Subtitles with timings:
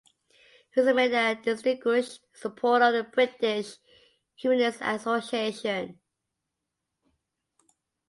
[0.73, 3.75] He was made a Distinguished Supporter of the British
[4.35, 5.99] Humanist Association.